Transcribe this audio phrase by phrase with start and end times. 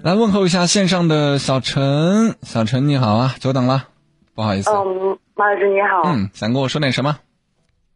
[0.00, 3.84] 来问候一下线上的小陈，小陈你好啊，久等了，
[4.34, 4.70] 不好意思。
[4.72, 6.02] 嗯，马老师你好。
[6.06, 7.14] 嗯，想跟我说点什么？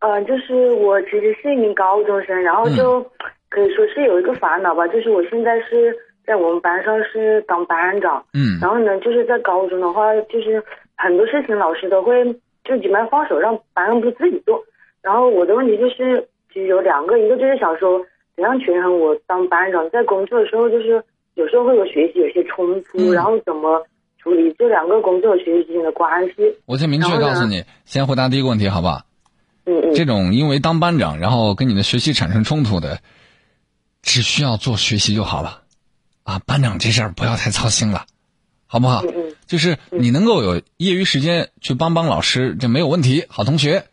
[0.00, 3.00] 嗯，就是我其实是一名高中生，然后就
[3.48, 5.92] 可以说是有一个烦恼吧，就是我现在是
[6.24, 8.24] 在我们班上是当班长。
[8.34, 8.60] 嗯。
[8.60, 10.62] 然后呢，就是在高中的话，就是
[10.96, 12.24] 很多事情老师都会
[12.62, 14.62] 就基本上放手让班干部自己做。
[15.02, 17.98] 然后我的问题就是，其实有两个，一个就是想说
[18.36, 21.02] 怎样权衡我当班长在工作的时候就是。
[21.36, 23.86] 有时候会有学习有些冲突，然后怎么
[24.18, 26.56] 处理这两个工作和学习之间的关系？
[26.64, 29.02] 我先明确告诉你，先回答第一个问题，好不好？
[29.66, 29.94] 嗯嗯。
[29.94, 33.00] 这种因为当班长，然后跟你的学习产生冲突的，
[34.02, 35.62] 只需要做学习就好了，
[36.22, 38.06] 啊，班长这事儿不要太操心了，
[38.66, 39.02] 好不好？
[39.04, 39.34] 嗯嗯。
[39.46, 43.26] 就是你能够有业余时间去帮帮老师，这没有问题。
[43.28, 43.84] 好同学，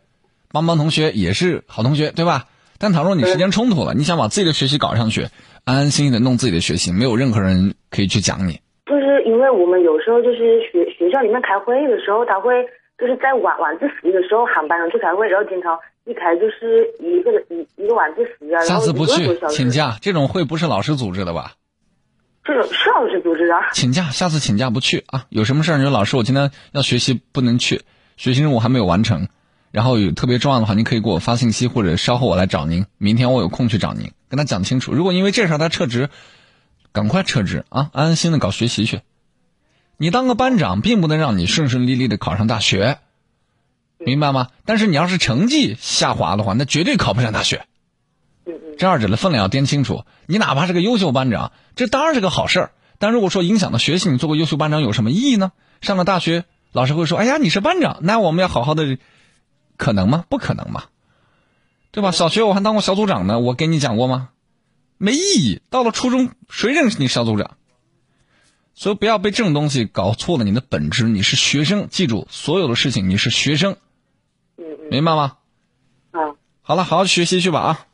[0.50, 2.46] 帮帮同学也是好同学，对吧？
[2.78, 5.28] 但倘若你时间冲突了，你想把自己的学习搞上去。
[5.64, 8.60] 安安心心的弄自己的学习，没有任何人可以去讲你。
[8.84, 12.52] 就是因为我们有时候就是学学校里面开会的时候，他会
[12.98, 21.52] 就是在晚晚自习的时候喊班长去开会，然后经常一开就是一个一一个晚自习啊，下次不去请假，这种会不是老师组织的吧？
[22.44, 23.54] 这种是老师组织的。
[23.72, 25.24] 请假，下次请假不去啊！
[25.30, 27.80] 有什么事儿你说老师，我今天要学习不能去，
[28.18, 29.28] 学习任务还没有完成，
[29.74, 34.12] 然后有特别重要的话，您可以给我发信息，或者稍后我来找您，明天我有空去找您。
[34.28, 36.10] 跟他讲清楚，如果因为这事他撤职，
[36.92, 37.90] 赶快撤职啊！
[37.92, 39.00] 安安心的搞学习去。
[39.96, 42.98] 你当个班长，并不能让你顺顺利利的考上大学，
[43.98, 44.50] 明白吗？
[44.64, 47.66] 但是你要是成绩下滑的话，那绝对考不上大学。
[48.78, 50.04] 这二者的分量要掂清楚。
[50.26, 52.70] 你哪怕是个优秀班长，这当然是个好事儿。
[53.00, 55.50] 但如果说影响到学习，你做个优秀班长有什么意义呢？
[55.80, 58.98] 上了大学，老师会说：“哎呀，你是班长，那我们要好好的。”
[59.76, 60.24] 可能吗？
[60.28, 60.84] 不可能嘛。
[61.90, 62.10] 对吧？
[62.10, 64.30] 小学我还当过小组长呢，我给你讲过吗？
[64.98, 65.60] 没意义。
[65.70, 67.56] 到了初中，谁认识你小组长？
[68.74, 71.04] 所以不要被这种东西搞错了你的本质。
[71.04, 73.76] 你是学生，记住所有的事情，你是学生，
[74.90, 75.36] 明白吗？
[76.10, 77.86] 啊，好了，好好学习去吧啊。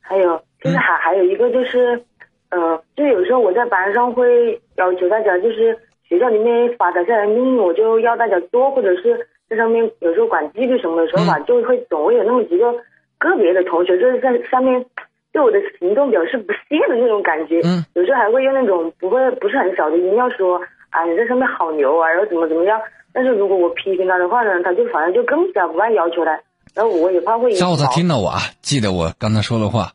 [0.00, 2.04] 还有就是还还有一个就是，
[2.48, 12.74] 呃，就有时候我在班上会要求大家，就是学校里面发下来命令，我就要大家做，或者是在上面有时候管纪律什么的时候吧，就会总会有那么几个。
[13.16, 14.84] 个别的同学就是在上面
[15.32, 20.60] 对我的行动表示不屑的那种感觉，嗯，有时候还会用那种不会不是很小的音调说
[20.90, 22.78] 啊你在上面好牛啊，然后怎么怎么样。
[23.14, 26.38] 但是如果我批评他的话呢，他就反正就更加不按要求来，
[26.74, 27.54] 然后我也怕会。
[27.54, 29.92] 小伙子听到我啊，记得我刚才说的话，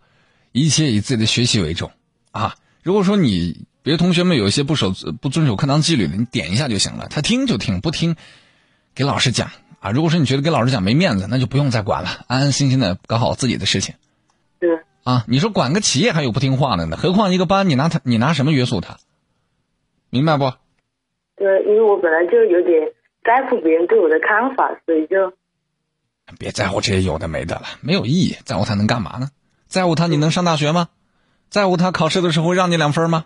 [0.52, 1.92] 一切以自己的学习为重
[2.32, 2.56] 啊。
[2.82, 4.92] 如果说你别的同学们有一些不守
[5.22, 8.16] 不遵守课堂纪律的，你点一下就行了，他听就听，不听
[9.00, 9.50] 给老师讲。
[9.80, 13.96] 啊，如果说你觉得给老师讲没面子，那就不用再管了，安安心心的搞好自己的事情。
[14.60, 14.82] 对。
[15.06, 18.98] 啊，你说管个企业还有不听话的呢，何况一个班，你拿他，你拿什么约束他？
[20.10, 20.52] 明白不？
[21.38, 22.90] 对，因为我本来就有点
[23.24, 25.32] 在乎别人对我的看法，所以就。
[26.38, 28.36] 别在乎这些有的没的了，没有意义。
[28.44, 29.30] 在乎他能干嘛呢？
[29.68, 30.90] 在乎他你能上大学吗？
[31.50, 33.24] 在乎他考试的时候让你两分吗？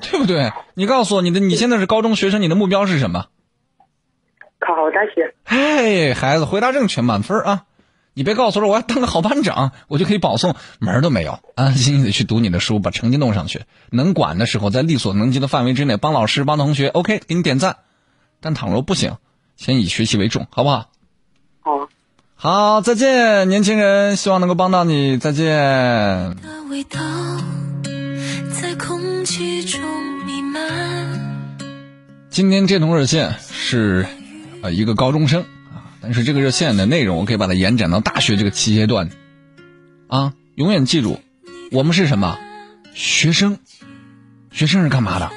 [0.00, 0.52] 对不对？
[0.74, 3.26] 你告诉我，你的你现在是高中学生，你的目标是什么？
[4.66, 7.64] 考好大学，哎，孩子，回答正确，满分啊！
[8.14, 11.38] 你别告诉我我要当个好班长，我就可以保送，门都没有。
[11.54, 13.62] 安安心心的去读你的书，把成绩弄上去。
[13.90, 17.76] 能管的时候，在力所能及的范围之内，帮老师、帮同学，OK，给你点赞。
[18.40, 19.18] 但倘若不行，
[19.56, 20.90] 先以学习为重，好不好？
[21.60, 21.88] 好，
[22.34, 26.36] 好，再见，年轻人，希望能够帮到你，再见。
[32.30, 34.06] 今天这通热线是，
[34.72, 39.10] 一个高中生啊，但是这个热线的内容我可以把它延展到大学这个期阶段，
[40.08, 41.20] 啊，永远记住，
[41.70, 42.38] 我们是什么？
[42.94, 43.58] 学生，
[44.50, 45.30] 学生是干嘛的？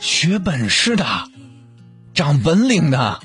[0.00, 1.04] 学本事的，
[2.12, 3.20] 长本领的。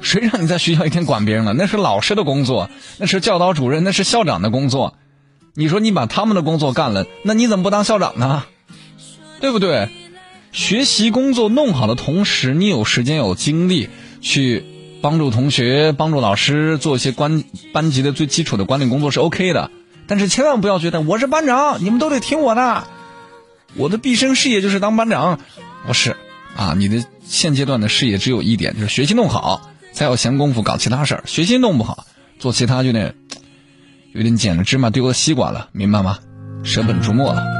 [0.00, 1.54] 谁让你在学校一天管别人了？
[1.54, 4.98] 那是老师的工作，那是教导主任，那是校长的工作。
[5.54, 8.44] 你说你把他们的工作干了，那你怎么不当校长呢？
[9.40, 9.88] 对不对？
[10.52, 13.88] 学习工作弄好的同时，你有时间有精力
[14.24, 14.64] 去
[15.00, 19.70] 帮助同学、帮助老师做一些关班级的最基础的管理工作是 OK 的。
[20.06, 22.84] 但是千万不要觉得我是班长，你们都得听我的。
[23.74, 25.38] 我的毕生事业就是当班长，
[25.86, 26.16] 不是
[26.56, 26.74] 啊？
[26.76, 31.24] 你的现阶段的事业只有一点，就是学习弄好，才有闲工夫搞其他事儿。
[31.26, 32.06] 学习弄不好，
[32.38, 33.14] 做其他就得
[34.12, 36.18] 有点捡了芝麻丢了西瓜了，明白吗？
[36.62, 37.53] 舍本逐末了。